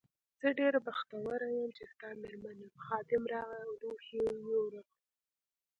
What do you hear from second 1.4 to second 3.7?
یم چې ستا مېرمن یم، خادم راغی